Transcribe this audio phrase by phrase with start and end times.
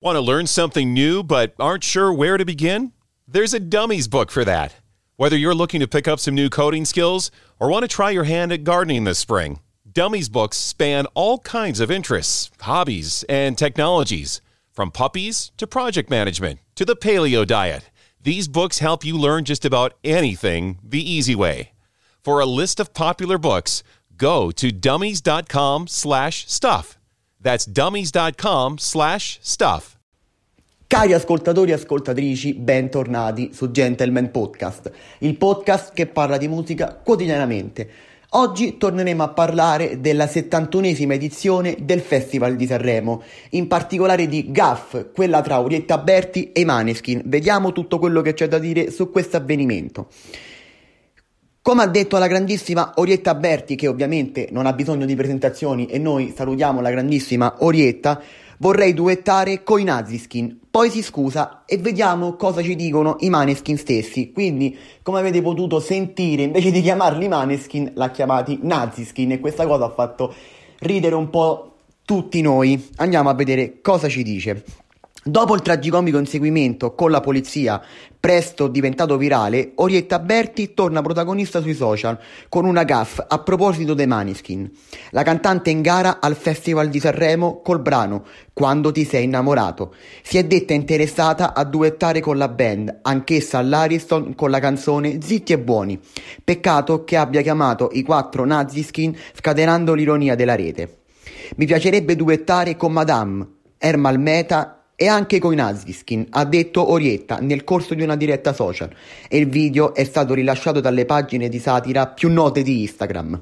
[0.00, 2.92] Want to learn something new but aren't sure where to begin?
[3.28, 4.76] There's a dummies book for that.
[5.16, 8.24] Whether you're looking to pick up some new coding skills or want to try your
[8.24, 9.60] hand at gardening this spring,
[9.92, 14.40] Dummies books span all kinds of interests, hobbies, and technologies.
[14.72, 17.90] From puppies to project management to the paleo diet,
[18.22, 21.72] these books help you learn just about anything the easy way.
[22.22, 23.82] For a list of popular books,
[24.16, 26.99] go to dummies.com slash stuff.
[27.42, 29.96] That's dummies.com slash stuff.
[30.86, 34.90] Cari ascoltatori e ascoltatrici, bentornati su Gentleman Podcast,
[35.20, 37.88] il podcast che parla di musica quotidianamente.
[38.30, 45.12] Oggi torneremo a parlare della 71esima edizione del Festival di Sanremo, in particolare di Gaff,
[45.14, 47.22] quella tra Orietta Berti e Maneskin.
[47.24, 50.08] Vediamo tutto quello che c'è da dire su questo avvenimento.
[51.62, 55.98] Come ha detto la grandissima Orietta Berti, che ovviamente non ha bisogno di presentazioni e
[55.98, 58.18] noi salutiamo la grandissima Orietta,
[58.60, 60.58] vorrei duettare coi Naziskin.
[60.70, 64.32] Poi si scusa e vediamo cosa ci dicono i Maneskin stessi.
[64.32, 69.84] Quindi, come avete potuto sentire, invece di chiamarli Maneskin, l'ha chiamati Naziskin e questa cosa
[69.84, 70.32] ha fatto
[70.78, 71.74] ridere un po'
[72.06, 72.88] tutti noi.
[72.96, 74.64] Andiamo a vedere cosa ci dice.
[75.22, 77.78] Dopo il tragicomico inseguimento con la polizia,
[78.18, 82.18] presto diventato virale, Orietta Berti torna protagonista sui social
[82.48, 84.70] con una gaff a proposito dei Maniskin.
[85.10, 89.94] La cantante in gara al Festival di Sanremo col brano Quando ti sei innamorato.
[90.22, 95.52] Si è detta interessata a duettare con la band, anch'essa all'Ariston con la canzone Zitti
[95.52, 96.00] e Buoni.
[96.42, 101.00] Peccato che abbia chiamato i quattro Naziskin scatenando l'ironia della rete.
[101.56, 103.46] Mi piacerebbe duettare con Madame,
[103.76, 108.90] Ermal Meta e anche coi Naziskin, ha detto Orietta nel corso di una diretta social
[109.30, 113.40] e il video è stato rilasciato dalle pagine di satira più note di Instagram.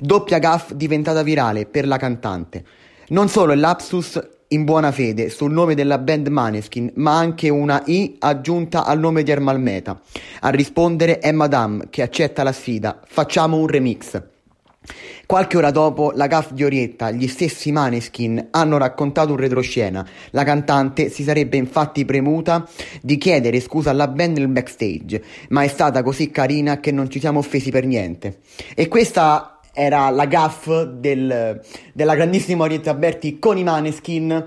[0.00, 2.64] Doppia gaff diventata virale per la cantante.
[3.10, 7.80] Non solo il lapsus in buona fede sul nome della band Maneskin, ma anche una
[7.86, 10.00] I aggiunta al nome di Ermalmeta.
[10.40, 13.00] A rispondere è Madame che accetta la sfida.
[13.06, 14.20] Facciamo un remix.
[15.26, 20.06] Qualche ora dopo la gaff di Orietta, gli stessi Maneskin hanno raccontato un retroscena.
[20.30, 22.66] La cantante si sarebbe infatti premuta
[23.02, 27.20] di chiedere scusa alla band nel backstage, ma è stata così carina che non ci
[27.20, 28.38] siamo offesi per niente.
[28.74, 31.60] E questa era la gaff del,
[31.92, 34.44] della grandissima Orietta Berti con i Maneskin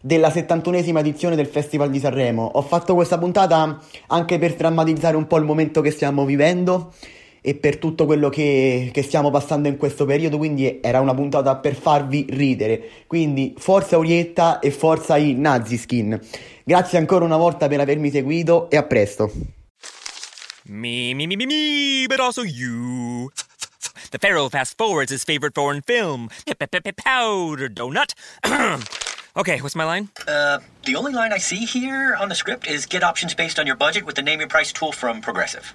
[0.00, 2.42] della 71esima edizione del Festival di Sanremo.
[2.42, 6.92] Ho fatto questa puntata anche per drammatizzare un po' il momento che stiamo vivendo
[7.40, 11.56] e per tutto quello che, che, stiamo passando in questo periodo, quindi era una puntata
[11.56, 13.04] per farvi ridere.
[13.06, 16.18] Quindi forza Orietta e forza i Naziskin.
[16.64, 19.30] Grazie ancora una volta per avermi seguito e a presto.
[20.64, 23.30] Me, me, me, me, me, but also you.
[24.10, 26.28] The Pharaoh fast forwards his favorite foreign film,
[26.92, 28.14] Powder Donut.
[29.36, 30.08] okay, what's my line?
[30.26, 33.66] Uh, the only line I see here on the script is get options based on
[33.66, 35.74] your budget with the name your price tool from Progressive.